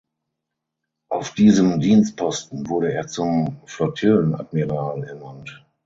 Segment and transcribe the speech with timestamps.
[1.11, 5.63] Auf diesem Dienstposten wurde er zum Flottillenadmiral ernannt.